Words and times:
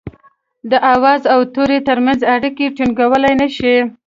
د 0.71 0.73
آواز 0.93 1.21
او 1.33 1.39
توري 1.53 1.79
ترمنځ 1.87 2.19
اړيکي 2.35 2.65
ټيڼګولای 2.77 3.33
نه 3.41 3.47
شي 3.57 3.75